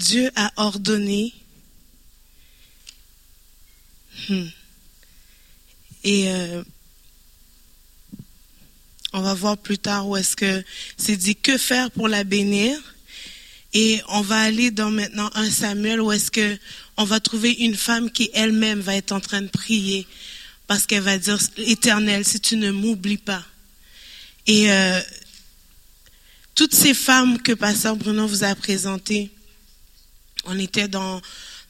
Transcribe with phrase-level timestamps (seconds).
[0.00, 1.34] Dieu a ordonné.
[4.28, 4.46] Hmm.
[6.02, 6.64] Et euh,
[9.12, 10.64] on va voir plus tard où est-ce que
[10.96, 12.76] c'est dit que faire pour la bénir?
[13.74, 16.58] Et on va aller dans maintenant un Samuel où est-ce que
[16.96, 20.06] on va trouver une femme qui elle-même va être en train de prier
[20.66, 23.44] parce qu'elle va dire Éternel, si tu ne m'oublies pas.
[24.46, 25.00] Et euh,
[26.54, 29.30] toutes ces femmes que Pasteur Bruno vous a présentées,
[30.44, 31.20] on était dans,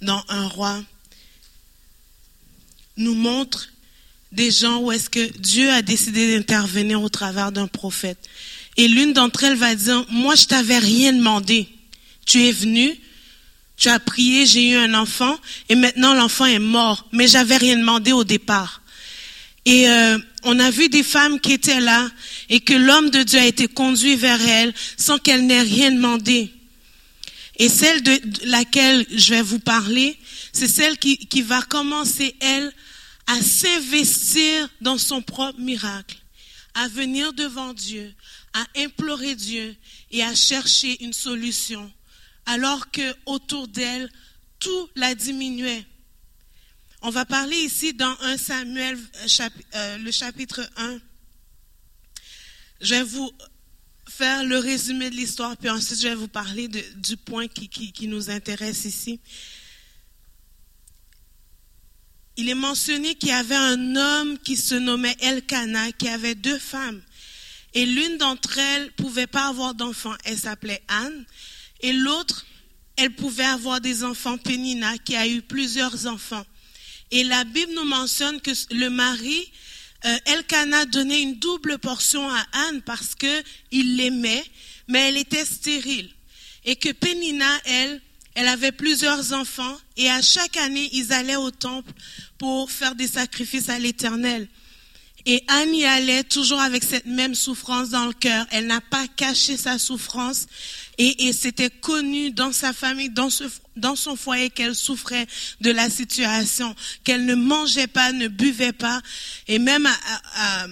[0.03, 0.83] dans un roi,
[2.97, 3.69] nous montrent
[4.33, 8.19] des gens où est-ce que Dieu a décidé d'intervenir au travers d'un prophète.
[8.77, 11.69] Et l'une d'entre elles va dire, moi je t'avais rien demandé.
[12.27, 12.95] Tu es venu,
[13.77, 15.37] tu as prié, j'ai eu un enfant,
[15.69, 18.83] et maintenant l'enfant est mort, mais j'avais rien demandé au départ.
[19.65, 22.09] Et euh, on a vu des femmes qui étaient là
[22.49, 26.51] et que l'homme de Dieu a été conduit vers elles sans qu'elle n'ait rien demandé.
[27.61, 30.19] Et celle de laquelle je vais vous parler,
[30.51, 32.73] c'est celle qui, qui va commencer, elle,
[33.27, 36.17] à s'investir dans son propre miracle,
[36.73, 38.15] à venir devant Dieu,
[38.55, 39.77] à implorer Dieu
[40.11, 41.93] et à chercher une solution,
[42.47, 44.11] alors que autour d'elle,
[44.59, 45.85] tout la diminuait.
[47.03, 50.99] On va parler ici dans 1 Samuel, euh, euh, le chapitre 1.
[52.81, 53.31] Je vais vous
[54.21, 58.29] faire le résumé de l'histoire, puis ensuite je vais vous parler du point qui, nous
[58.29, 59.19] intéresse ici
[62.37, 66.59] il est mentionné qu'il y avait un homme qui se nommait Elkanah, qui avait deux
[66.59, 67.03] femmes.
[67.75, 71.27] Et l'une d'entre elles pouvait pas avoir d'enfants, elle s'appelait Anne.
[71.81, 72.47] Et l'autre,
[72.97, 76.47] elle pouvait avoir des enfants, Pénina, qui a eu plusieurs enfants.
[77.11, 79.53] Et la Bible nous mentionne que le mari,
[80.05, 84.45] euh, Elkanah, donnait une double portion à Anne parce que il l'aimait,
[84.89, 86.11] mais elle était stérile.
[86.65, 88.01] Et que Pénina, elle,
[88.35, 91.93] elle avait plusieurs enfants et à chaque année, ils allaient au temple
[92.39, 94.49] pour faire des sacrifices à l'Éternel.
[95.27, 98.47] Et Anne y allait toujours avec cette même souffrance dans le cœur.
[98.51, 100.47] Elle n'a pas caché sa souffrance
[100.97, 103.45] et, c'était connu dans sa famille, dans, ce,
[103.81, 105.27] dans son foyer qu'elle souffrait
[105.61, 106.75] de la situation,
[107.05, 109.01] qu'elle ne mangeait pas, ne buvait pas.
[109.49, 110.67] Et même à,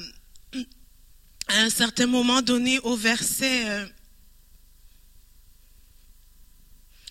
[1.48, 3.86] un certain moment donné, au verset, euh,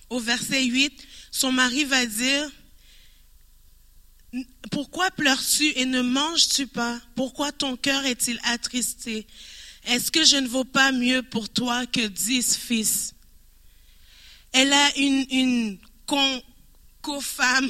[0.09, 2.49] au verset 8, son mari va dire,
[4.71, 6.99] pourquoi pleures-tu et ne manges-tu pas?
[7.15, 9.25] Pourquoi ton cœur est-il attristé?
[9.85, 13.13] Est-ce que je ne vaux pas mieux pour toi que dix fils?
[14.51, 15.77] Elle a une, une
[17.01, 17.69] co-femme,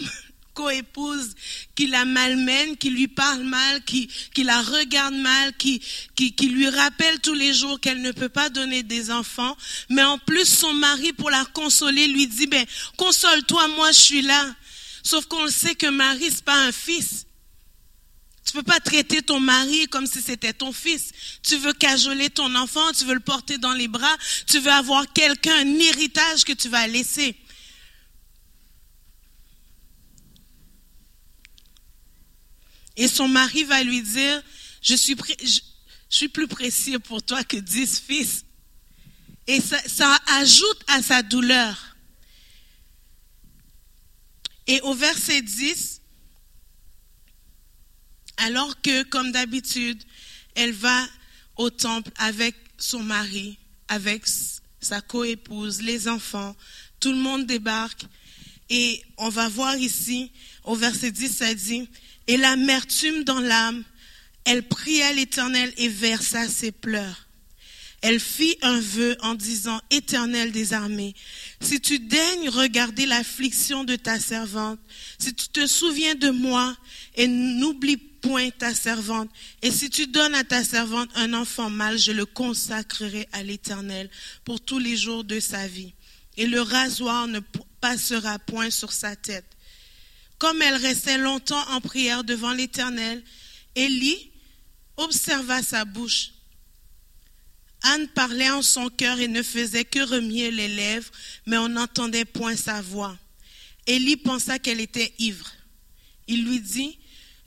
[0.54, 1.36] co-épouse
[1.76, 5.82] qui la malmène, qui lui parle mal, qui, qui la regarde mal, qui,
[6.16, 9.56] qui, qui lui rappelle tous les jours qu'elle ne peut pas donner des enfants.
[9.90, 12.66] Mais en plus, son mari, pour la consoler, lui dit, ben,
[12.98, 14.56] console-toi, moi je suis là.
[15.04, 17.28] Sauf qu'on sait que Marie, n'est pas un fils.
[18.46, 21.12] Tu peux pas traiter ton mari comme si c'était ton fils.
[21.44, 24.16] Tu veux cajoler ton enfant, tu veux le porter dans les bras,
[24.48, 27.36] tu veux avoir quelqu'un, un héritage que tu vas laisser.
[32.98, 34.44] Et son mari va lui dire,
[34.82, 35.16] je suis,
[36.30, 38.44] plus précieux pour toi que dix fils.
[39.46, 41.96] Et ça ajoute à sa douleur.
[44.66, 46.02] Et au verset 10,
[48.38, 50.04] alors que, comme d'habitude,
[50.56, 51.08] elle va
[51.56, 54.24] au temple avec son mari, avec
[54.82, 56.56] sa coépouse, les enfants,
[57.00, 58.06] tout le monde débarque.
[58.70, 60.32] Et on va voir ici,
[60.64, 61.88] au verset 10, ça dit,
[62.28, 63.84] et l'amertume dans l'âme,
[64.46, 67.28] elle pria l'Éternel et versa ses pleurs.
[68.02, 71.16] Elle fit un vœu en disant, Éternel des armées,
[71.62, 74.80] si tu daignes regarder l'affliction de ta servante,
[75.18, 76.78] si tu te souviens de moi
[77.16, 79.30] et n'oublie point ta servante,
[79.64, 84.10] et si tu donnes à ta servante un enfant mâle, je le consacrerai à l'Éternel
[84.46, 85.94] pour tous les jours de sa vie,
[86.38, 87.40] et le rasoir ne
[87.82, 89.57] passera point sur sa tête.
[90.38, 93.24] Comme elle restait longtemps en prière devant l'Éternel,
[93.76, 94.32] Élie
[94.98, 96.32] observa sa bouche.
[97.84, 101.12] Anne parlait en son cœur et ne faisait que remuer les lèvres,
[101.46, 103.18] mais on n'entendait point sa voix.
[103.86, 105.52] Élie pensa qu'elle était ivre.
[106.28, 106.98] Il lui dit,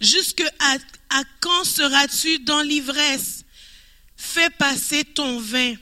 [0.01, 0.77] Jusque à,
[1.11, 3.45] à quand seras-tu dans l'ivresse?
[4.17, 5.75] Fais passer ton vin.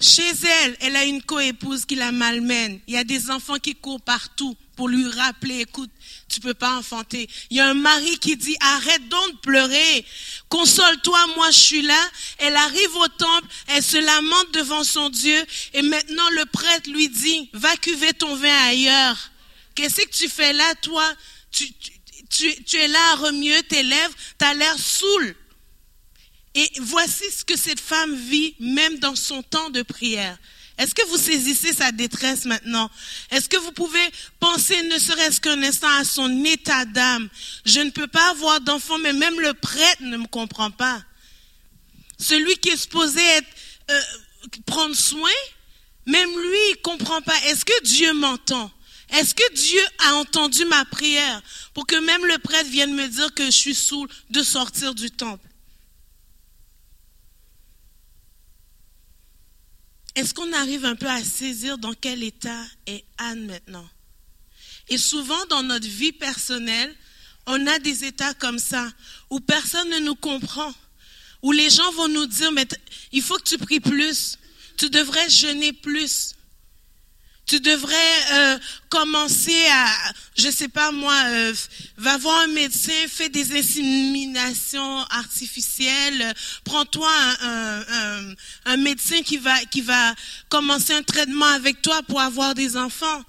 [0.00, 0.32] Chez
[0.62, 2.80] elle, elle a une coépouse qui la malmène.
[2.86, 5.90] Il y a des enfants qui courent partout pour lui rappeler, écoute,
[6.26, 7.28] tu peux pas enfanter.
[7.50, 10.06] Il y a un mari qui dit, arrête donc de pleurer.
[10.48, 12.02] console-toi, moi je suis là.
[12.38, 15.44] Elle arrive au temple, elle se lamente devant son Dieu
[15.74, 19.30] et maintenant le prêtre lui dit, va cuver ton vin ailleurs.
[19.74, 21.04] Qu'est-ce que tu fais là, toi?
[21.52, 21.70] Tu,
[22.30, 25.36] tu, tu, es là à remuer tes lèvres, tu as l'air saoul.
[26.54, 30.36] Et voici ce que cette femme vit même dans son temps de prière.
[30.78, 32.90] Est-ce que vous saisissez sa détresse maintenant?
[33.30, 34.10] Est-ce que vous pouvez
[34.40, 37.28] penser ne serait-ce qu'un instant à son état d'âme?
[37.66, 41.04] Je ne peux pas avoir d'enfant, mais même le prêtre ne me comprend pas.
[42.18, 43.48] Celui qui est supposé être,
[43.90, 44.00] euh,
[44.64, 45.30] prendre soin,
[46.06, 47.36] même lui, il comprend pas.
[47.46, 48.70] Est-ce que Dieu m'entend?
[49.10, 51.42] Est-ce que Dieu a entendu ma prière
[51.74, 55.10] pour que même le prêtre vienne me dire que je suis saoul de sortir du
[55.10, 55.49] temple?
[60.14, 63.88] Est-ce qu'on arrive un peu à saisir dans quel état est Anne maintenant?
[64.88, 66.94] Et souvent dans notre vie personnelle,
[67.46, 68.92] on a des états comme ça,
[69.30, 70.72] où personne ne nous comprend,
[71.42, 72.66] où les gens vont nous dire, mais
[73.12, 74.36] il faut que tu pries plus,
[74.76, 76.34] tu devrais jeûner plus.
[77.50, 77.96] Tu devrais
[78.32, 78.58] euh,
[78.88, 79.92] commencer à,
[80.38, 81.52] je sais pas moi, euh,
[81.96, 86.32] va voir un médecin, fais des inséminations artificielles,
[86.62, 87.10] prends-toi
[87.42, 88.34] un, un,
[88.66, 90.14] un, médecin qui va qui va
[90.48, 93.24] commencer un traitement avec toi pour avoir des enfants.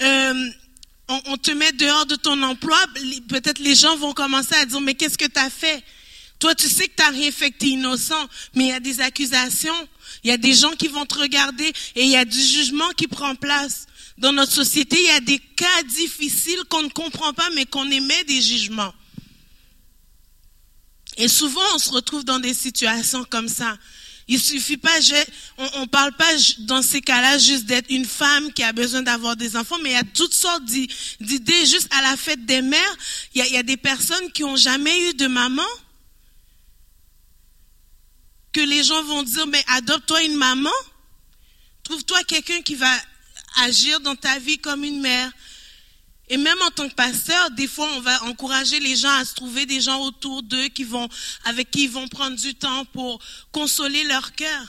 [0.00, 0.50] Euh,
[1.08, 2.78] on, on, te met dehors de ton emploi,
[3.28, 5.82] peut-être les gens vont commencer à dire mais qu'est-ce que tu as fait?
[6.38, 8.78] Toi tu sais que tu n'as rien fait, que tu innocent, mais il y a
[8.78, 9.88] des accusations.
[10.22, 12.88] Il y a des gens qui vont te regarder et il y a du jugement
[12.96, 13.86] qui prend place.
[14.16, 17.90] Dans notre société, il y a des cas difficiles qu'on ne comprend pas, mais qu'on
[17.90, 18.94] émet des jugements.
[21.16, 23.76] Et souvent, on se retrouve dans des situations comme ça.
[24.26, 24.98] Il suffit pas,
[25.58, 29.36] on, ne parle pas dans ces cas-là juste d'être une femme qui a besoin d'avoir
[29.36, 31.66] des enfants, mais il y a toutes sortes d'idées.
[31.66, 32.96] Juste à la fête des mères,
[33.34, 35.62] il y a, il y a des personnes qui ont jamais eu de maman
[38.54, 40.70] que les gens vont dire, mais adopte-toi une maman.
[41.82, 42.90] Trouve-toi quelqu'un qui va
[43.56, 45.30] agir dans ta vie comme une mère.
[46.28, 49.34] Et même en tant que pasteur, des fois, on va encourager les gens à se
[49.34, 51.06] trouver des gens autour d'eux qui vont,
[51.44, 53.20] avec qui ils vont prendre du temps pour
[53.52, 54.66] consoler leur cœur.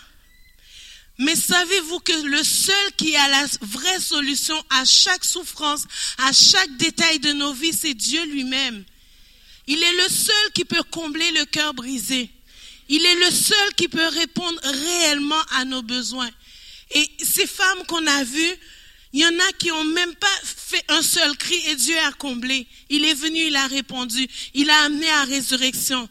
[1.17, 5.83] Mais savez-vous que le seul qui a la vraie solution à chaque souffrance,
[6.17, 8.83] à chaque détail de nos vies, c'est Dieu lui-même.
[9.67, 12.29] Il est le seul qui peut combler le cœur brisé.
[12.89, 16.29] Il est le seul qui peut répondre réellement à nos besoins.
[16.91, 18.55] Et ces femmes qu'on a vues,
[19.13, 22.11] il y en a qui ont même pas fait un seul cri et Dieu a
[22.13, 22.67] comblé.
[22.89, 26.07] Il est venu, il a répondu, il a amené à résurrection.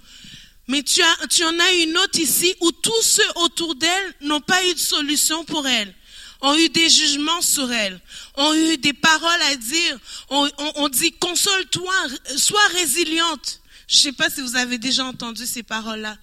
[0.66, 4.40] Mais tu, as, tu en as une autre ici où tous ceux autour d'elle n'ont
[4.40, 5.94] pas eu de solution pour elle,
[6.40, 8.00] ont eu des jugements sur elle,
[8.36, 9.98] ont eu des paroles à dire,
[10.30, 11.94] on, on dit console-toi,
[12.36, 13.60] sois résiliente.
[13.86, 16.16] Je ne sais pas si vous avez déjà entendu ces paroles-là.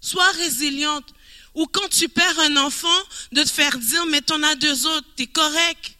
[0.00, 1.06] Sois résiliente.
[1.54, 3.02] Ou quand tu perds un enfant,
[3.32, 5.96] de te faire dire, mais t'en as deux autres, t'es correct.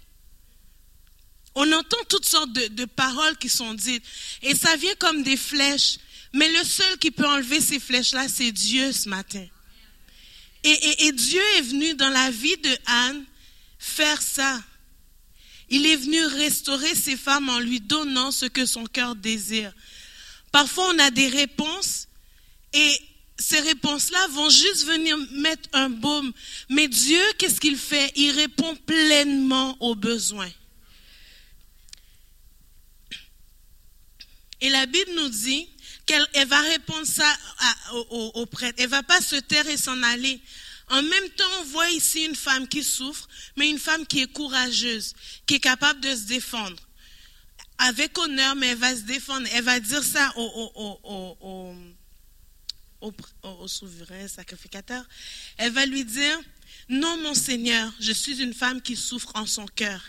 [1.54, 4.04] On entend toutes sortes de, paroles qui sont dites.
[4.42, 5.98] Et ça vient comme des flèches.
[6.32, 9.44] Mais le seul qui peut enlever ces flèches-là, c'est Dieu ce matin.
[10.62, 13.24] Et, et, Dieu est venu dans la vie de Anne
[13.78, 14.62] faire ça.
[15.70, 19.72] Il est venu restaurer ces femmes en lui donnant ce que son cœur désire.
[20.52, 22.08] Parfois, on a des réponses
[22.72, 23.00] et
[23.38, 26.32] ces réponses-là vont juste venir mettre un baume.
[26.68, 28.12] Mais Dieu, qu'est-ce qu'il fait?
[28.16, 30.50] Il répond pleinement aux besoins.
[34.60, 35.68] Et la Bible nous dit
[36.04, 37.32] qu'elle va répondre ça
[38.10, 38.74] au, prêtre.
[38.78, 40.40] Elle va pas se taire et s'en aller.
[40.88, 44.32] En même temps, on voit ici une femme qui souffre, mais une femme qui est
[44.32, 45.14] courageuse,
[45.46, 46.82] qui est capable de se défendre.
[47.76, 49.46] Avec honneur, mais elle va se défendre.
[49.52, 51.74] Elle va dire ça au, au,
[53.66, 55.04] souverain sacrificateur,
[55.56, 56.40] elle va lui dire,
[56.88, 60.02] non mon Seigneur, je suis une femme qui souffre en son cœur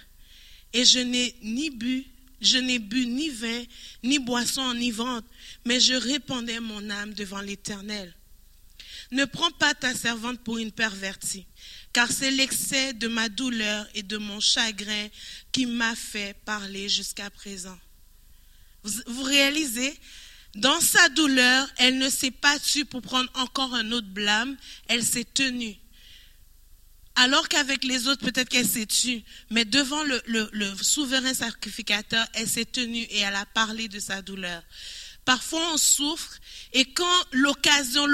[0.73, 2.05] et je n'ai ni bu,
[2.41, 3.63] je n'ai bu ni vin,
[4.03, 5.25] ni boisson enivrante,
[5.65, 8.13] mais je répandais mon âme devant l'Éternel.
[9.11, 11.47] Ne prends pas ta servante pour une pervertie,
[11.93, 15.07] car c'est l'excès de ma douleur et de mon chagrin
[15.51, 17.77] qui m'a fait parler jusqu'à présent.
[18.83, 19.99] vous réalisez,
[20.55, 25.03] dans sa douleur, elle ne s'est pas tue pour prendre encore un autre blâme, elle
[25.03, 25.75] s'est tenue.
[27.15, 32.65] Alors qu'avec les autres, peut-être qu'elle s'est tue, mais devant le, souverain sacrificateur, elle s'est
[32.65, 34.63] tenue et elle a parlé de sa douleur.
[35.25, 36.39] Parfois, on souffre
[36.73, 38.07] et quand l'occasion,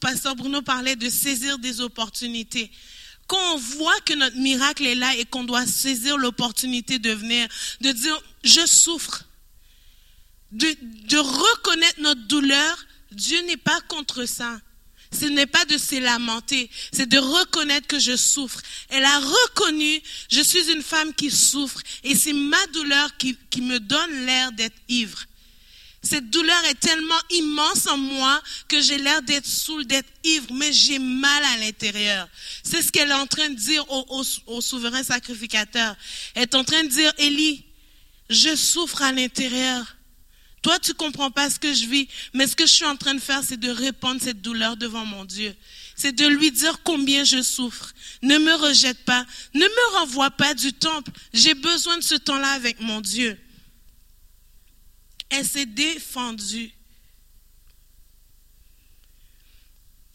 [0.00, 2.70] pasteur Bruno parlait de saisir des opportunités,
[3.28, 7.46] quand on voit que notre miracle est là et qu'on doit saisir l'opportunité de venir,
[7.80, 9.24] de dire, je souffre,
[10.52, 14.60] de, reconnaître notre douleur, Dieu n'est pas contre ça.
[15.12, 18.60] Ce n'est pas de se lamenter, c'est de reconnaître que je souffre.
[18.90, 23.60] Elle a reconnu, je suis une femme qui souffre et c'est ma douleur qui, qui
[23.60, 25.26] me donne l'air d'être ivre.
[26.02, 30.72] Cette douleur est tellement immense en moi que j'ai l'air d'être saoul, d'être ivre, mais
[30.72, 32.26] j'ai mal à l'intérieur.
[32.62, 35.94] C'est ce qu'elle est en train de dire au, au, souverain sacrificateur.
[36.34, 37.64] Elle est en train de dire, Élie,
[38.30, 39.96] je souffre à l'intérieur.
[40.62, 43.14] Toi, tu comprends pas ce que je vis, mais ce que je suis en train
[43.14, 45.54] de faire, c'est de répandre cette douleur devant mon Dieu.
[45.96, 47.92] C'est de lui dire combien je souffre.
[48.22, 49.24] Ne me rejette pas.
[49.54, 51.10] Ne me renvoie pas du temple.
[51.32, 53.38] J'ai besoin de ce temps-là avec mon Dieu.
[55.30, 56.72] Elle s'est défendue.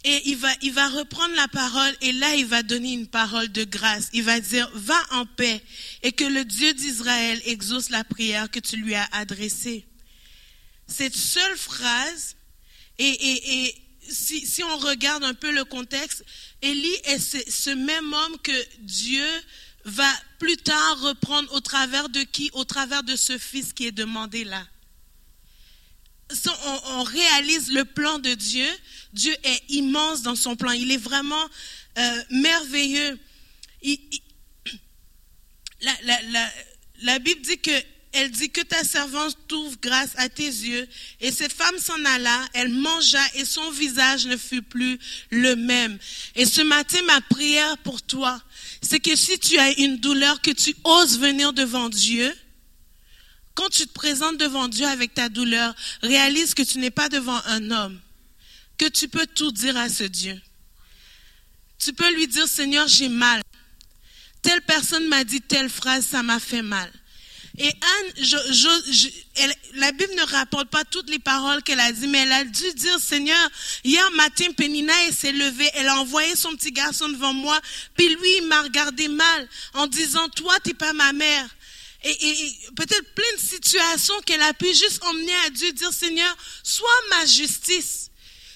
[0.03, 3.51] Et il va, il va reprendre la parole et là, il va donner une parole
[3.51, 4.09] de grâce.
[4.13, 5.63] Il va dire, va en paix
[6.03, 9.87] et que le Dieu d'Israël exauce la prière que tu lui as adressée.
[10.87, 12.35] Cette seule phrase,
[12.97, 13.75] et, et, et
[14.09, 16.23] si, on regarde un peu le contexte,
[16.61, 19.27] Élie est ce, ce même homme que Dieu
[19.85, 22.49] va plus tard reprendre au travers de qui?
[22.53, 24.65] Au travers de ce fils qui est demandé là
[26.87, 28.67] on, réalise le plan de Dieu,
[29.13, 30.71] Dieu est immense dans son plan.
[30.71, 31.49] Il est vraiment
[31.97, 33.19] euh, merveilleux.
[37.01, 37.71] la, Bible dit que
[38.15, 40.87] elle dit que ta servante trouve grâce à tes yeux.
[41.19, 44.97] Et cette femme s'en alla, elle mangea et son visage ne fut plus
[45.29, 45.97] le même.
[46.35, 48.41] Et ce matin, ma prière pour toi,
[48.81, 52.33] c'est que si tu as une douleur, que tu oses venir devant Dieu,
[53.53, 57.41] quand tu te présentes devant Dieu avec ta douleur, réalise que tu n'es pas devant
[57.45, 57.99] un homme,
[58.77, 60.39] que tu peux tout dire à ce Dieu.
[61.79, 63.41] Tu peux lui dire, Seigneur, j'ai mal.
[64.41, 66.91] Telle personne m'a dit telle phrase, ça m'a fait mal.
[67.57, 69.45] Et Anne,
[69.75, 72.73] la Bible ne rapporte pas toutes les paroles qu'elle a dit, mais elle a dû
[72.73, 73.49] dire, Seigneur,
[73.83, 77.59] hier matin, Pénina, s'est levée, elle a envoyé son petit garçon devant moi,
[77.95, 81.47] puis lui, il m'a regardé mal en disant, toi, t'es pas ma mère
[82.05, 86.87] et, peut-être plein de situations qu'elle a pu juste emmener à Dieu, dire Seigneur, sois
[87.09, 88.11] ma justice.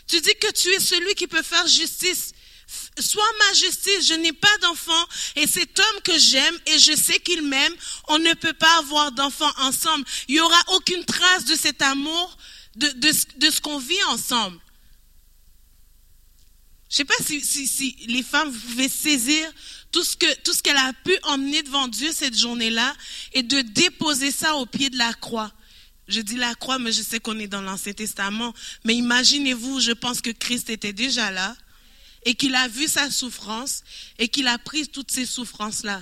[0.07, 2.31] Tu dis que tu es celui qui peut faire justice.
[3.01, 7.19] Sois ma justice, je n'ai pas d'enfant et cet homme que j'aime et je sais
[7.19, 7.73] qu'il m'aime,
[8.07, 10.05] on ne peut pas avoir d'enfant ensemble.
[10.27, 12.37] Il n'y aura aucune trace de cet amour,
[12.75, 14.59] de, ce qu'on vit ensemble.
[16.89, 19.51] Je ne sais pas si, si, les femmes, pouvez saisir
[19.91, 22.95] tout ce que tout qu'elle a pu emmener devant Dieu cette journée-là
[23.33, 25.51] et de déposer ça au pied de la croix.
[26.07, 28.53] Je dis la croix, mais je sais qu'on est dans l'Ancien Testament.
[28.83, 31.55] Mais imaginez-vous, je pense que Christ était déjà là
[32.23, 33.83] et qu'il a vu sa souffrance
[34.17, 36.01] et qu'il a pris toutes ces souffrances-là.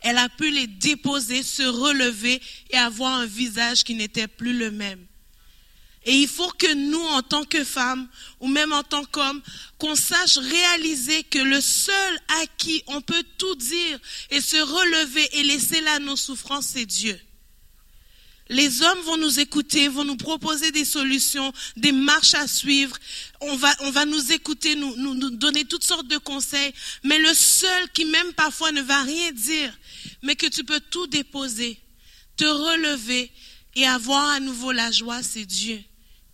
[0.00, 4.70] Elle a pu les déposer, se relever et avoir un visage qui n'était plus le
[4.70, 5.04] même.
[6.06, 8.08] Et il faut que nous, en tant que femmes,
[8.38, 9.42] ou même en tant qu'hommes,
[9.76, 13.98] qu'on sache réaliser que le seul à qui on peut tout dire
[14.30, 17.20] et se relever et laisser là nos souffrances, c'est Dieu.
[18.48, 22.96] Les hommes vont nous écouter, vont nous proposer des solutions, des marches à suivre.
[23.40, 26.72] On va, on va nous écouter, nous, nous, nous donner toutes sortes de conseils.
[27.02, 29.76] Mais le seul qui même parfois ne va rien dire,
[30.22, 31.80] mais que tu peux tout déposer,
[32.36, 33.32] te relever
[33.74, 35.82] et avoir à nouveau la joie, c'est Dieu.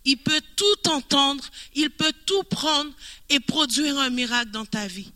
[0.05, 1.43] Il peut tout entendre,
[1.73, 2.91] il peut tout prendre
[3.29, 5.11] et produire un miracle dans ta vie.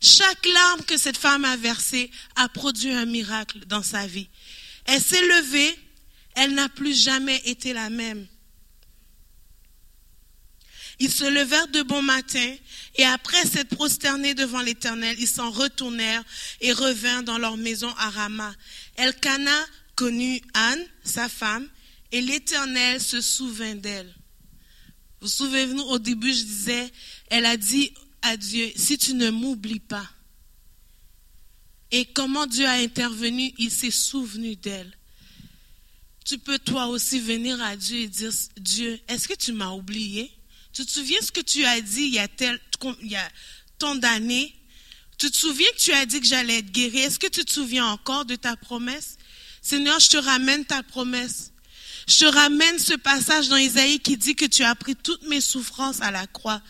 [0.00, 4.28] Chaque larme que cette femme a versée a produit un miracle dans sa vie.
[4.84, 5.78] Elle s'est levée,
[6.36, 8.26] elle n'a plus jamais été la même.
[10.98, 12.54] Ils se levèrent de bon matin
[12.94, 16.24] et après s'être prosternés devant l'Éternel, ils s'en retournèrent
[16.60, 18.54] et revinrent dans leur maison à Rama.
[18.96, 21.68] Elkana connut Anne, sa femme,
[22.12, 24.14] et l'Éternel se souvint d'elle.
[25.20, 26.92] Vous souvenez-vous, au début, je disais,
[27.30, 30.08] elle a dit à Dieu, si tu ne m'oublies pas.
[31.90, 34.96] Et comment Dieu a intervenu, il s'est souvenu d'elle.
[36.26, 40.32] Tu peux toi aussi venir à Dieu et dire, Dieu, est-ce que tu m'as oublié?
[40.72, 42.60] Tu te souviens ce que tu as dit il y a, tel,
[43.00, 43.30] il y a
[43.78, 44.52] tant d'années?
[45.18, 46.98] Tu te souviens que tu as dit que j'allais être guéri?
[46.98, 49.18] Est-ce que tu te souviens encore de ta promesse?
[49.62, 51.52] Seigneur, je te ramène ta promesse.
[52.08, 56.00] Je ramène ce passage dans Isaïe qui dit que tu as pris toutes mes souffrances
[56.00, 56.60] à la croix.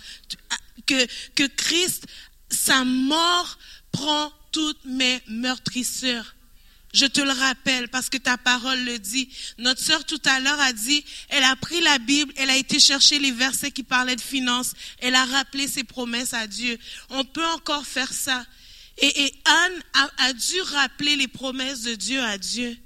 [0.87, 2.07] Que, que Christ,
[2.51, 3.59] sa mort,
[3.91, 6.36] prend toutes mes meurtrisseurs.
[6.93, 9.28] Je te le rappelle parce que ta parole le dit.
[9.59, 12.78] Notre sœur tout à l'heure a dit, elle a pris la Bible, elle a été
[12.78, 16.78] chercher les versets qui parlaient de finances, elle a rappelé ses promesses à Dieu.
[17.11, 18.47] On peut encore faire ça.
[18.99, 19.83] Et, Anne
[20.16, 22.78] a dû rappeler les promesses de Dieu à Dieu.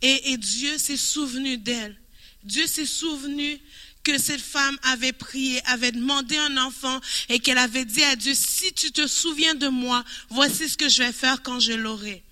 [0.00, 1.96] Et, Dieu s'est souvenu d'elle.
[2.44, 3.60] Dieu s'est souvenu
[4.04, 8.32] que cette femme avait prié, avait demandé un enfant et qu'elle avait dit à Dieu,
[8.34, 12.22] si tu te souviens de moi, voici ce que je vais faire quand je l'aurai.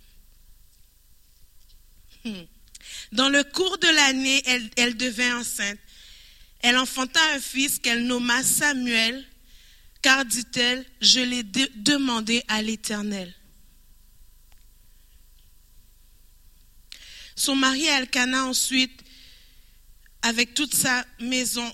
[2.26, 2.44] Hmm.
[3.12, 4.42] Dans le cours de l'année,
[4.76, 5.78] elle, devint enceinte.
[6.60, 9.24] Elle enfanta un fils qu'elle nomma Samuel,
[10.02, 13.32] car dit-elle, je l'ai demandé à l'Éternel.
[17.36, 19.04] Son mari Elkana ensuite,
[20.22, 21.72] avec toute sa maison,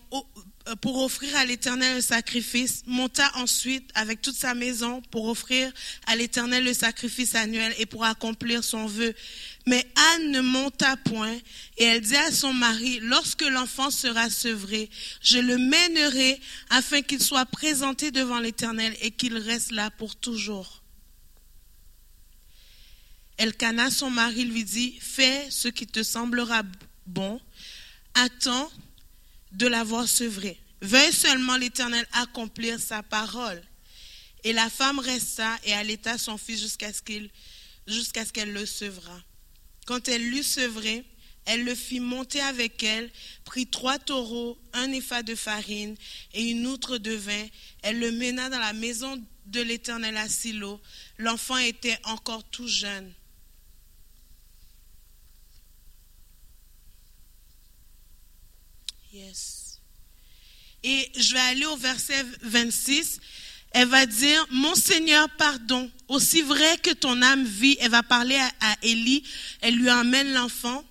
[0.69, 5.73] euh, pour offrir à l'Éternel le sacrifice, monta ensuite avec toute sa maison pour offrir
[6.07, 9.15] à l'Éternel le sacrifice annuel et pour accomplir son vœu.
[9.67, 11.39] Mais Anne ne monta point
[11.77, 14.91] et elle dit à son mari, lorsque l'enfant sera sevré,
[15.21, 16.41] je le mènerai
[16.71, 20.83] afin qu'il soit présenté devant l'Éternel et qu'il reste là pour toujours.
[23.39, 26.63] Elkana, son mari, lui dit, fais ce qui te semblera
[27.07, 27.41] bon,
[28.15, 28.71] attends
[29.53, 30.59] de l'avoir sevré.
[30.81, 33.63] Veuille seulement l'Éternel accomplir sa parole.
[34.45, 37.01] Et la femme resta et allaita son fils jusqu'à ce
[37.87, 39.21] jusqu'à ce qu'elle le sevra.
[39.87, 41.05] Quand elle l'eut sevré,
[41.45, 43.11] elle le fit monter avec elle,
[43.45, 45.97] prit trois taureaux, un épha de farine
[46.35, 47.47] et une outre de vin.
[47.83, 50.81] Elle le mena dans la maison de l'Éternel à Silo.
[51.19, 53.13] L'enfant était encore tout jeune.
[59.13, 59.81] Yes.
[60.85, 63.21] Et je vais aller au verset 26.
[63.75, 68.37] Elle va dire, mon Seigneur, pardon, aussi vrai que ton âme vit, elle va parler
[68.37, 69.23] à, Élie,
[69.61, 70.85] elle lui emmène l'enfant.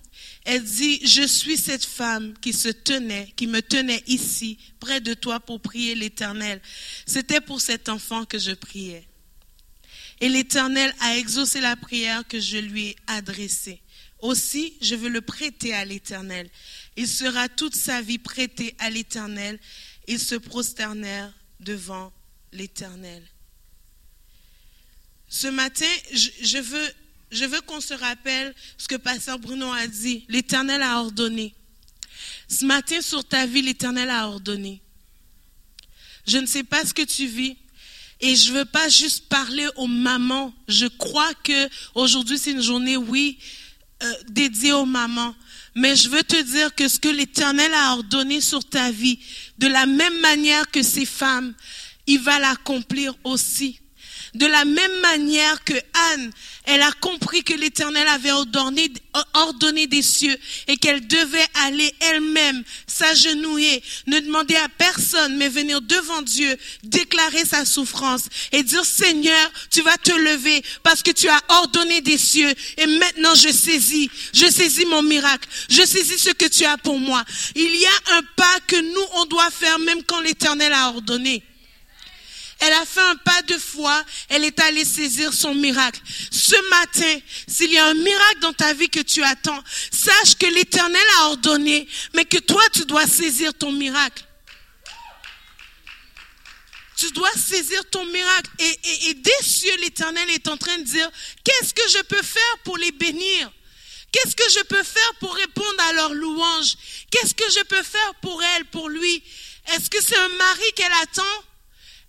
[0.44, 5.14] Elle dit, je suis cette femme qui se tenait, qui me tenait ici, près de
[5.14, 6.60] toi pour prier l'Éternel.
[7.06, 9.06] C'était pour cet enfant que je priais.
[10.20, 13.80] Et l'Éternel a exaucé la prière que je lui ai adressée.
[14.18, 16.48] Aussi, je veux le prêter à l'Éternel.
[16.96, 19.60] Il sera toute sa vie prêté à l'Éternel.
[20.08, 22.12] Ils se prosternèrent devant
[22.52, 23.22] l'Éternel.
[25.28, 26.92] Ce matin, je veux,
[27.30, 30.24] je veux qu'on se rappelle ce que Pasteur Bruno a dit.
[30.28, 31.54] L'Éternel a ordonné.
[32.48, 34.82] Ce matin, sur ta vie, l'Éternel a ordonné.
[36.26, 37.56] Je ne sais pas ce que tu vis.
[38.20, 40.54] Et je veux pas juste parler aux mamans.
[40.68, 43.38] Je crois que aujourd'hui c'est une journée, oui,
[44.02, 45.34] euh, dédiée aux mamans.
[45.74, 49.18] Mais je veux te dire que ce que l'Éternel a ordonné sur ta vie,
[49.58, 51.54] de la même manière que ces femmes,
[52.06, 53.78] il va l'accomplir aussi.
[54.34, 55.74] De la même manière que
[56.12, 56.32] Anne,
[56.64, 60.36] elle a compris que l'Éternel avait ordonné, des cieux
[60.68, 67.44] et qu'elle devait aller elle-même s'agenouiller, ne demander à personne, mais venir devant Dieu, déclarer
[67.44, 72.18] sa souffrance et dire Seigneur, tu vas te lever parce que tu as ordonné des
[72.18, 76.78] cieux et maintenant je saisis, je saisis mon miracle, je saisis ce que tu as
[76.78, 77.22] pour moi.
[77.54, 81.42] Il y a un pas que nous, on doit faire même quand l'Éternel a ordonné.
[82.64, 86.00] Elle a fait un pas de foi, elle est allée saisir son miracle.
[86.30, 90.46] Ce matin, s'il y a un miracle dans ta vie que tu attends, sache que
[90.46, 94.22] l'Éternel a ordonné, mais que toi, tu dois saisir ton miracle.
[96.96, 98.48] Tu dois saisir ton miracle.
[98.60, 101.10] Et, et, des cieux, l'Éternel est en train de dire,
[101.42, 103.50] qu'est-ce que je peux faire pour les bénir?
[104.12, 106.76] Qu'est-ce que je peux faire pour répondre à leur louange?
[107.10, 109.20] Qu'est-ce que je peux faire pour elle, pour lui?
[109.74, 111.44] Est-ce que c'est un mari qu'elle attend?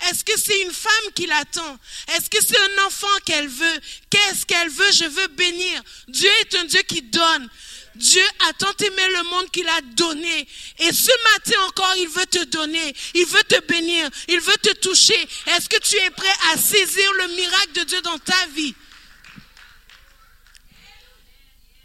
[0.10, 1.78] Est-ce que c'est une femme qui l'attend?
[2.16, 3.80] Est-ce que c'est un enfant qu'elle veut?
[4.10, 4.92] Qu'est-ce qu'elle veut?
[4.92, 5.82] Je veux bénir.
[6.08, 7.50] Dieu est un Dieu qui donne.
[7.96, 10.48] Dieu a tant aimé le monde qu'il a donné.
[10.80, 12.96] Et ce matin encore, il veut te donner.
[13.13, 14.10] Il veut te bénir.
[14.28, 15.28] Il veut te toucher.
[15.48, 18.74] Est-ce que tu es prêt à saisir le miracle de Dieu dans ta vie?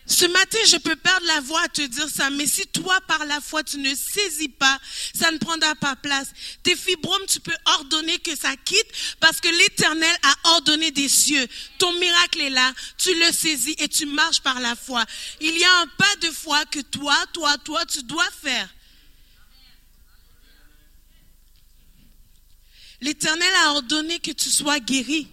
[0.08, 3.26] Ce matin, je peux perdre la voix à te dire ça, mais si toi, par
[3.26, 4.80] la foi, tu ne saisis pas,
[5.14, 6.28] ça ne prendra pas place.
[6.62, 8.86] Tes fibromes, tu peux ordonner que ça quitte
[9.20, 11.46] parce que l'Éternel a ordonné des cieux.
[11.76, 15.04] Ton miracle est là, tu le saisis et tu marches par la foi.
[15.42, 18.68] Il y a un pas de foi que toi, toi, toi, tu dois faire.
[23.02, 25.28] L'Éternel a ordonné que tu sois guéri.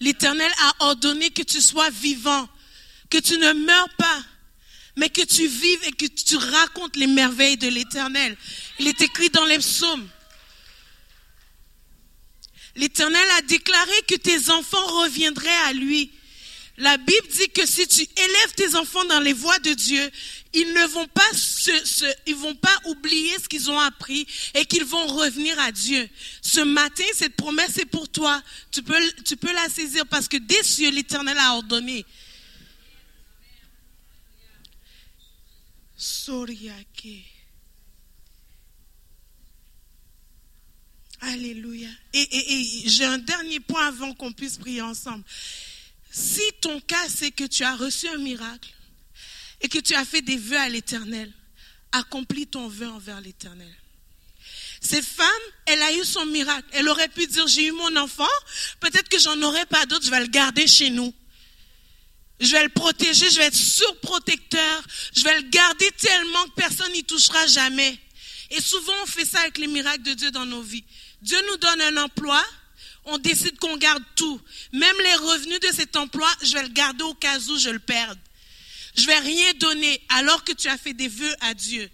[0.00, 2.48] L'Éternel a ordonné que tu sois vivant
[3.10, 4.22] que tu ne meurs pas,
[4.96, 8.36] mais que tu vives et que tu racontes les merveilles de l'Éternel.
[8.78, 10.08] Il est écrit dans les psaumes.
[12.76, 16.12] L'Éternel a déclaré que tes enfants reviendraient à lui.
[16.76, 20.10] La Bible dit que si tu élèves tes enfants dans les voies de Dieu,
[20.54, 21.06] ils ne vont
[22.54, 26.08] pas oublier ce qu'ils ont appris et qu'ils vont revenir à Dieu.
[26.40, 28.40] Ce matin, cette promesse est pour toi.
[28.70, 32.06] Tu peux la saisir parce que des cieux, l'Éternel a ordonné
[36.00, 37.26] Soriake.
[41.20, 41.90] Alléluia.
[42.14, 45.24] Et, j'ai un dernier point avant qu'on puisse prier ensemble.
[46.10, 48.70] Si ton cas, c'est que tu as reçu un miracle
[49.60, 51.30] et que tu as fait des vœux à l'éternel,
[51.92, 53.74] accomplis ton vœu envers l'éternel.
[54.80, 55.26] Cette femme,
[55.66, 56.66] elle a eu son miracle.
[56.72, 58.24] Elle aurait pu dire, j'ai eu mon enfant,
[58.80, 61.12] peut-être que j'en aurai pas d'autres, je vais le garder chez nous.
[62.40, 64.82] Je vais le protéger, je vais être surprotecteur,
[65.14, 67.98] je vais le garder tellement que personne n'y touchera jamais.
[68.50, 70.84] Et souvent, on fait ça avec les miracles de Dieu dans nos vies.
[71.20, 72.42] Dieu nous donne un emploi,
[73.04, 74.40] on décide qu'on garde tout.
[74.72, 77.78] Même les revenus de cet emploi, je vais le garder au cas où je le
[77.78, 78.18] perde.
[78.96, 81.90] Je vais rien donner alors que tu as fait des vœux à Dieu.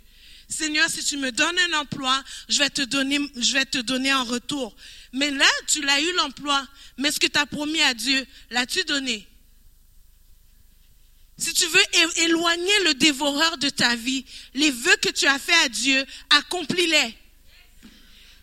[0.48, 4.14] Seigneur, si tu me donnes un emploi, je vais te donner, je vais te donner
[4.14, 4.76] en retour.
[5.12, 6.66] Mais là, tu l'as eu l'emploi.
[6.98, 9.26] Mais ce que tu as promis à Dieu, l'as-tu donné?
[11.38, 11.85] Si tu veux
[12.25, 17.14] éloigner le dévoreur de ta vie, les vœux que tu as faits à Dieu, accomplis-les.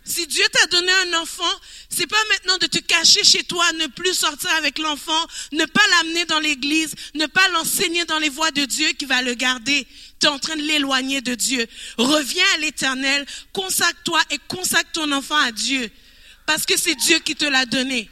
[0.05, 3.87] Si Dieu t'a donné un enfant, c'est pas maintenant de te cacher chez toi, ne
[3.87, 8.51] plus sortir avec l'enfant, ne pas l'amener dans l'église, ne pas l'enseigner dans les voies
[8.51, 9.87] de Dieu qui va le garder.
[10.19, 11.65] Tu es en train de l'éloigner de Dieu.
[11.97, 15.89] Reviens à l'éternel, consacre-toi et consacre ton enfant à Dieu.
[16.45, 18.09] Parce que c'est Dieu qui te l'a donné.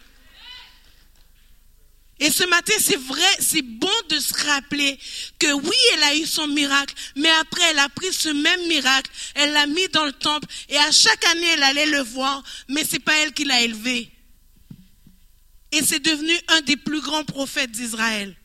[2.21, 4.99] Et ce matin, c'est vrai, c'est bon de se rappeler
[5.39, 9.09] que oui, elle a eu son miracle, mais après, elle a pris ce même miracle,
[9.33, 12.83] elle l'a mis dans le temple, et à chaque année, elle allait le voir, mais
[12.85, 14.11] c'est pas elle qui l'a élevé.
[15.71, 18.35] Et c'est devenu un des plus grands prophètes d'Israël.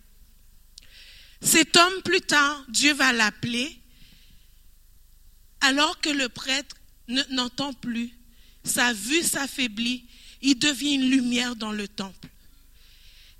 [1.42, 3.78] Cet homme, plus tard, Dieu va l'appeler,
[5.60, 6.76] alors que le prêtre
[7.28, 8.10] n'entend plus,
[8.64, 10.06] sa vue s'affaiblit,
[10.40, 12.28] il devient une lumière dans le temple.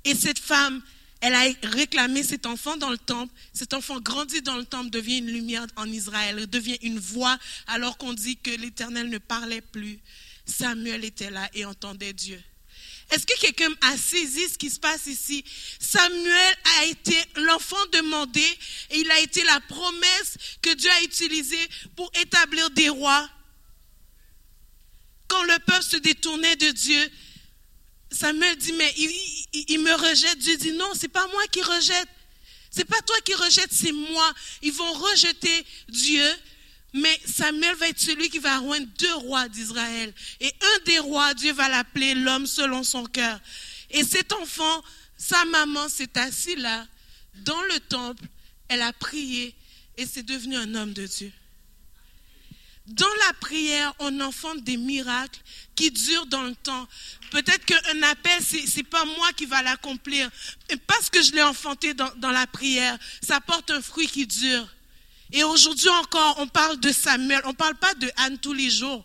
[0.07, 0.81] Et cette femme,
[1.21, 3.35] elle a réclamé cet enfant dans le temple.
[3.53, 7.99] Cet enfant grandit dans le temple, devient une lumière en Israël, devient une voix alors
[7.99, 9.99] qu'on dit que l'Éternel ne parlait plus.
[10.47, 12.41] Samuel était là et entendait Dieu.
[13.11, 15.45] Est-ce que quelqu'un a saisi ce qui se passe ici?
[15.81, 18.45] Samuel a été l'enfant demandé
[18.91, 23.29] et il a été la promesse que Dieu a utilisée pour établir des rois.
[25.27, 27.11] Quand le peuple se détournait de Dieu,
[28.11, 30.39] Samuel dit, mais il, me rejette.
[30.39, 32.09] Dieu dit, non, c'est pas moi qui rejette.
[32.71, 34.33] C'est pas toi qui rejette, c'est moi.
[34.63, 36.27] Ils vont rejeter Dieu,
[36.93, 40.13] mais Samuel va être celui qui va rendre deux rois d'Israël.
[40.41, 43.41] Et un des rois, Dieu va l'appeler l'homme selon son cœur.
[43.91, 44.83] Et cet enfant,
[45.17, 46.87] sa maman s'est assise là,
[47.37, 48.25] dans le temple,
[48.69, 49.55] elle a prié
[49.97, 51.33] et c'est devenu un homme de Dieu.
[52.87, 55.41] Dans la prière, on enfante des miracles
[55.75, 56.87] qui durent dans le temps.
[57.31, 60.31] Peut-être qu'un appel, ce n'est pas moi qui va l'accomplir.
[60.87, 64.69] Parce que je l'ai enfanté dans, dans, la prière, ça porte un fruit qui dure.
[65.33, 67.41] Et aujourd'hui encore, on parle de Samuel.
[67.45, 69.05] On ne parle pas de Anne tous les jours.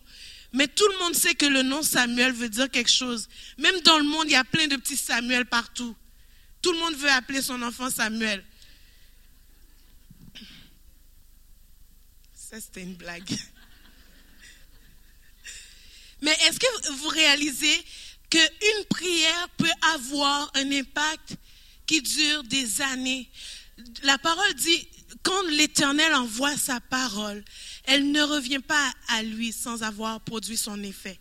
[0.52, 3.28] Mais tout le monde sait que le nom Samuel veut dire quelque chose.
[3.58, 5.96] Même dans le monde, il y a plein de petits Samuel partout.
[6.60, 8.44] Tout le monde veut appeler son enfant Samuel.
[12.34, 13.36] Ça, c'était une blague.
[16.22, 17.84] Mais est-ce que vous réalisez
[18.30, 21.36] qu'une prière peut avoir un impact
[21.86, 23.28] qui dure des années?
[24.04, 24.88] La parole dit,
[25.22, 27.44] quand l'Éternel envoie sa parole,
[27.84, 31.18] elle ne revient pas à lui sans avoir produit son effet.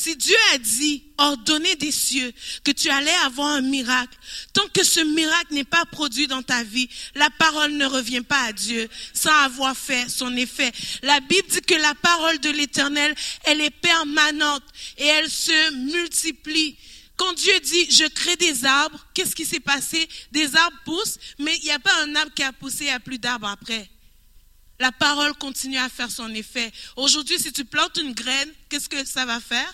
[0.00, 2.32] Si Dieu a dit, ordonner des cieux,
[2.64, 4.16] que tu allais avoir un miracle,
[4.54, 8.44] tant que ce miracle n'est pas produit dans ta vie, la parole ne revient pas
[8.44, 10.72] à Dieu sans avoir fait son effet.
[11.02, 14.62] La Bible dit que la parole de l'éternel, elle est permanente
[14.96, 16.78] et elle se multiplie.
[17.18, 20.08] Quand Dieu dit, je crée des arbres, qu'est-ce qui s'est passé?
[20.32, 22.90] Des arbres poussent, mais il n'y a pas un arbre qui a poussé, il n'y
[22.92, 23.90] a plus d'arbres après.
[24.78, 26.72] La parole continue à faire son effet.
[26.96, 29.70] Aujourd'hui, si tu plantes une graine, qu'est-ce que ça va faire?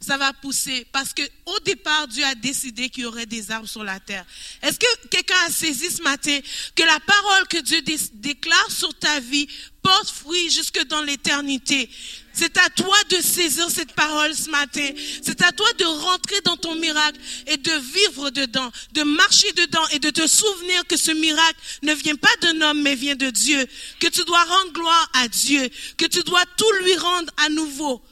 [0.00, 0.86] Ça va pousser.
[0.92, 4.24] Parce que au départ, Dieu a décidé qu'il y aurait des arbres sur la terre.
[4.62, 6.38] Est-ce que quelqu'un a saisi ce matin
[6.74, 7.80] que la parole que Dieu
[8.14, 9.48] déclare sur ta vie
[9.82, 11.88] porte fruit jusque dans l'éternité?
[12.32, 14.90] C'est à toi de saisir cette parole ce matin.
[15.22, 19.86] C'est à toi de rentrer dans ton miracle et de vivre dedans, de marcher dedans
[19.92, 23.30] et de te souvenir que ce miracle ne vient pas d'un homme mais vient de
[23.30, 23.64] Dieu.
[24.00, 25.68] Que tu dois rendre gloire à Dieu.
[25.96, 28.02] Que tu dois tout lui rendre à nouveau.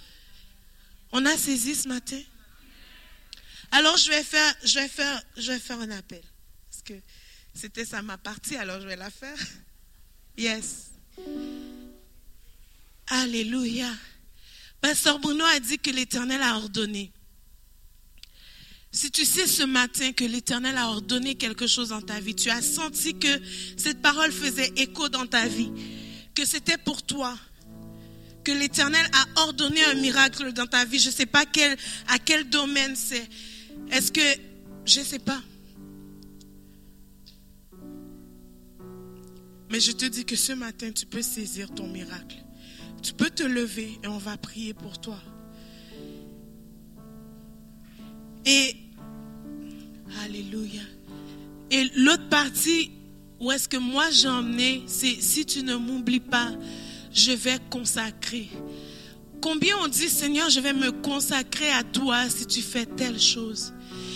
[1.12, 2.20] On a saisi ce matin.
[3.70, 6.22] Alors je vais faire, je vais faire, je vais faire un appel.
[6.70, 6.94] Parce que
[7.54, 9.38] c'était ça ma partie, alors je vais la faire.
[10.36, 10.90] Yes.
[13.08, 13.90] Alléluia.
[14.80, 17.12] Pasteur Bruno a dit que l'Éternel a ordonné.
[18.90, 22.50] Si tu sais ce matin que l'Éternel a ordonné quelque chose dans ta vie, tu
[22.50, 23.40] as senti que
[23.76, 25.70] cette parole faisait écho dans ta vie,
[26.34, 27.38] que c'était pour toi,
[28.44, 30.98] que l'Éternel a ordonné un miracle dans ta vie.
[30.98, 31.44] Je ne sais pas
[32.08, 33.28] à quel domaine c'est.
[33.90, 34.20] Est-ce que...
[34.84, 35.40] Je ne sais pas.
[39.70, 42.36] Mais je te dis que ce matin, tu peux saisir ton miracle.
[43.02, 45.18] Tu peux te lever et on va prier pour toi.
[48.44, 48.76] Et...
[50.24, 50.82] Alléluia.
[51.70, 52.90] Et l'autre partie
[53.40, 56.52] où est-ce que moi j'ai emmené, c'est si tu ne m'oublies pas,
[57.12, 58.48] je vais consacrer.
[59.40, 63.72] Combien on dit, Seigneur, je vais me consacrer à toi si tu fais telle chose?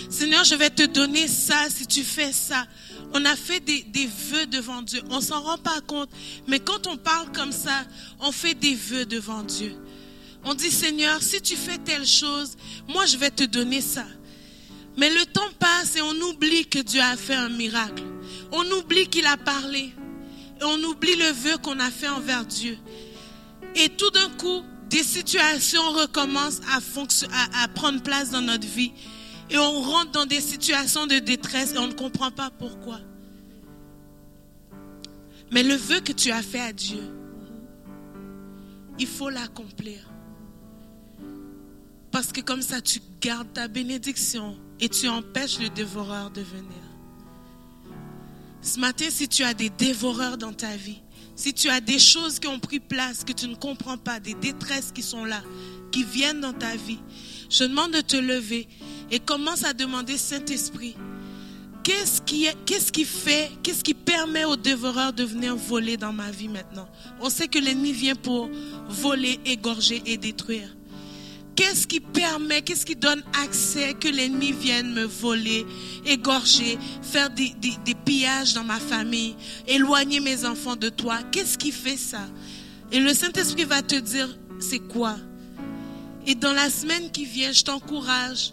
[0.08, 2.66] Seigneur, je vais te donner ça si tu fais ça.
[3.12, 5.02] On a fait des, des vœux devant Dieu.
[5.10, 6.10] On s'en rend pas compte.
[6.46, 7.84] Mais quand on parle comme ça,
[8.20, 9.74] on fait des vœux devant Dieu.
[10.44, 12.56] On dit, Seigneur, si tu fais telle chose,
[12.88, 14.06] moi je vais te donner ça.
[14.96, 18.04] Mais le temps passe et on oublie que Dieu a fait un miracle.
[18.52, 19.92] On oublie qu'il a parlé.
[20.62, 22.78] On oublie le vœu qu'on a fait envers Dieu.
[23.74, 28.92] Et tout d'un coup, des situations recommencent à, à, prendre place dans notre vie.
[29.50, 33.00] Et on rentre dans des situations de détresse et on ne comprend pas pourquoi.
[35.52, 37.02] Mais le vœu que tu as fait à Dieu,
[38.98, 40.10] il faut l'accomplir.
[42.10, 46.85] Parce que comme ça, tu gardes ta bénédiction et tu empêches le dévoreur de venir.
[48.62, 51.02] Ce matin, si tu as des dévoreurs dans ta vie,
[51.34, 54.34] si tu as des choses qui ont pris place, que tu ne comprends pas, des
[54.34, 55.42] détresses qui sont là,
[55.92, 56.98] qui viennent dans ta vie,
[57.50, 58.68] je demande de te lever
[59.10, 60.96] et commence à demander Saint-Esprit,
[61.84, 66.30] qu'est-ce qui, qu'est-ce qui fait, qu'est-ce qui permet aux dévoreurs de venir voler dans ma
[66.30, 66.88] vie maintenant?
[67.20, 68.50] On sait que l'ennemi vient pour
[68.88, 70.75] voler, égorger et détruire.
[71.56, 75.66] Qu'est-ce qui permet, qu'est-ce qui donne accès que l'ennemi vienne me voler,
[76.04, 77.54] égorger, faire des,
[78.04, 79.34] pillages dans ma famille,
[79.66, 81.18] éloigner mes enfants de toi?
[81.32, 82.20] Qu'est-ce qui fait ça?
[82.92, 84.28] Et le Saint-Esprit va te dire,
[84.60, 85.16] c'est quoi?
[86.26, 88.52] Et dans la semaine qui vient, je t'encourage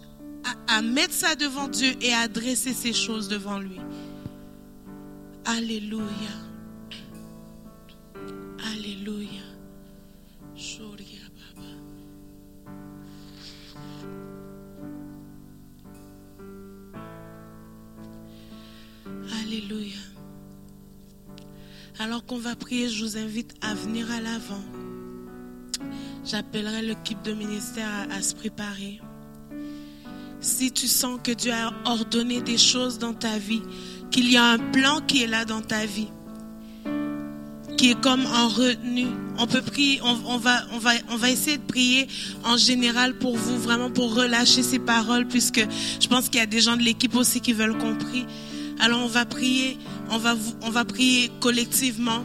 [0.68, 3.80] à, à mettre ça devant Dieu et à adresser ces choses devant lui.
[5.46, 6.42] Alléluia.
[22.28, 24.64] Qu'on va prier, je vous invite à venir à l'avant.
[26.26, 29.02] J'appellerai l'équipe de ministère à, se préparer.
[30.40, 33.62] Si tu sens que Dieu a ordonné des choses dans ta vie,
[34.12, 36.10] qu'il y a un plan qui est là dans ta vie,
[37.78, 39.08] qui est comme en retenue.
[39.38, 42.08] On peut prier, on, va, on, va, on va essayer de prier
[42.46, 45.66] en général pour vous, vraiment pour relâcher ces paroles, puisque
[46.00, 48.26] je pense qu'il y a des gens de l'équipe aussi qui veulent qu'on prie.
[48.80, 49.78] Alors on va prier,
[50.13, 52.23] on va, on va prier collectivement.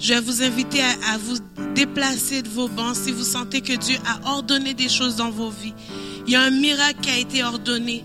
[0.00, 1.38] Je vais vous inviter à, vous
[1.74, 5.50] déplacer de vos bancs si vous sentez que Dieu a ordonné des choses dans vos
[5.50, 5.74] vies.
[6.26, 8.04] Il y a un miracle qui a été ordonné.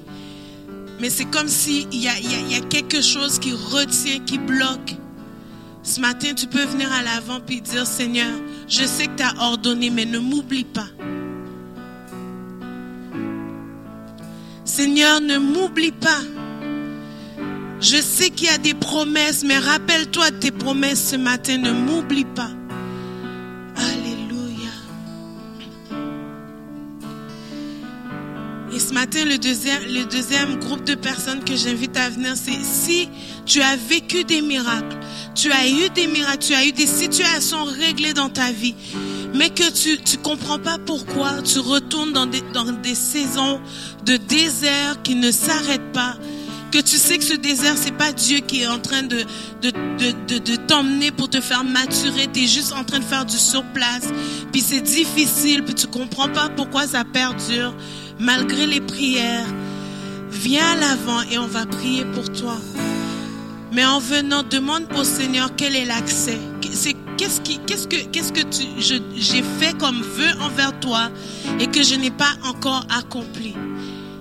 [0.99, 4.95] Mais c'est comme s'il y a, il y a quelque chose qui retient, qui bloque.
[5.81, 8.31] Ce matin, tu peux venir à l'avant et dire, Seigneur,
[8.67, 10.87] je sais que tu as ordonné, mais ne m'oublie pas.
[14.63, 16.21] Seigneur, ne m'oublie pas.
[17.83, 21.57] Je sais qu'il y a des promesses, mais rappelle-toi tes promesses ce matin.
[21.57, 22.49] Ne m'oublie pas.
[23.75, 24.71] Alléluia.
[28.73, 32.63] Et ce matin, le deuxième, le deuxième groupe de personnes que j'invite à venir, c'est
[32.63, 33.09] si
[33.45, 34.97] tu as vécu des miracles,
[35.35, 38.75] tu as eu des miracles, tu as eu des situations réglées dans ta vie,
[39.33, 43.59] mais que tu ne comprends pas pourquoi tu retournes dans des, dans des saisons
[44.05, 46.15] de désert qui ne s'arrêtent pas
[46.73, 49.23] que tu sais que ce désert, c'est pas Dieu qui est en train de,
[49.61, 52.27] de, de, de, t'emmener pour te faire maturer.
[52.33, 54.07] Tu es juste en train de faire du surplace.
[54.51, 57.75] Puis c'est difficile, puis tu comprends pas pourquoi ça perdure,
[58.17, 59.45] malgré les prières.
[60.31, 62.57] Viens à l'avant et on va prier pour toi.
[63.71, 66.39] Mais en venant, demande au Seigneur quel est l'accès.
[66.71, 68.63] C'est qu'est-ce qui, qu'est-ce que, qu'est-ce que tu,
[69.15, 71.11] j'ai fait comme vœu envers toi
[71.59, 73.53] et que je n'ai pas encore accompli.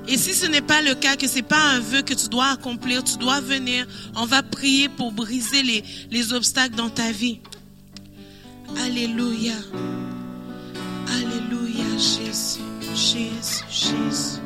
[0.09, 2.29] Et si ce n'est pas le cas, que ce n'est pas un vœu que tu
[2.29, 3.87] dois accomplir, tu dois venir,
[4.17, 7.41] on va prier pour briser les, les obstacles dans ta vie.
[8.85, 9.55] Alléluia.
[11.09, 12.61] Alléluia, Jésus,
[12.95, 14.42] Jésus, Jésus.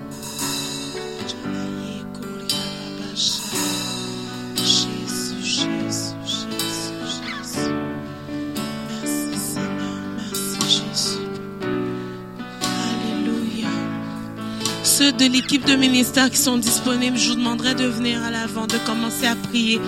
[15.19, 18.77] De l'équipe de ministère qui sont disponibles, je vous demanderai de venir à l'avant, de
[18.87, 19.81] commencer à prier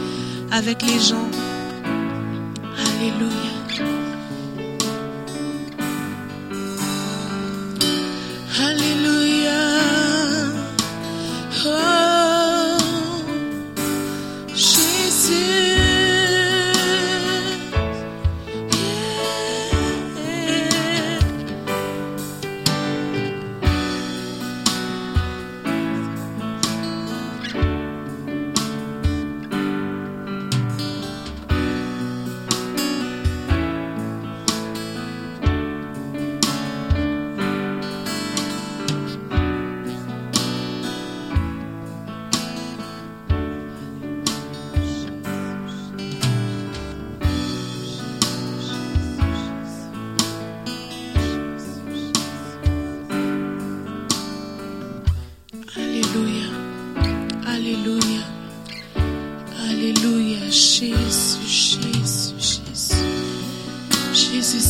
[0.50, 1.28] avec les gens.
[2.78, 3.37] Alléluia.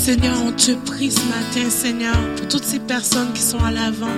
[0.09, 4.17] Seigneur, on te prie ce matin, Seigneur, pour toutes ces personnes qui sont à l'avant.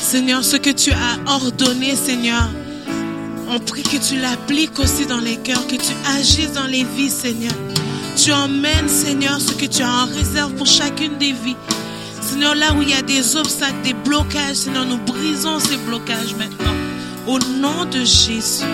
[0.00, 2.48] Seigneur, ce que tu as ordonné, Seigneur,
[3.48, 7.10] on prie que tu l'appliques aussi dans les cœurs, que tu agisses dans les vies,
[7.10, 7.52] Seigneur.
[8.16, 11.54] Tu emmènes, Seigneur, ce que tu as en réserve pour chacune des vies.
[12.20, 16.34] Seigneur, là où il y a des obstacles, des blocages, Seigneur, nous brisons ces blocages
[16.36, 16.74] maintenant.
[17.28, 18.64] Au nom de Jésus,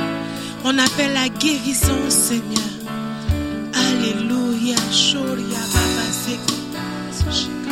[0.64, 2.72] on appelle la guérison, Seigneur.
[3.74, 4.76] Alléluia.
[6.26, 7.63] Music.